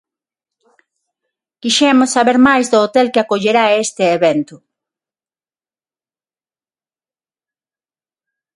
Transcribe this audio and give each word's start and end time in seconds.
Quixemos 1.61 2.09
saber 2.15 2.37
máis 2.47 2.65
do 2.71 2.77
hotel 2.83 3.07
que 3.13 3.21
acollerá 3.21 3.65
este 3.67 4.03
evento. 4.17 4.55